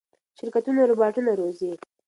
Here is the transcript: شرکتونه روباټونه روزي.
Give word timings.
شرکتونه 0.37 0.81
روباټونه 0.89 1.31
روزي. 1.39 1.71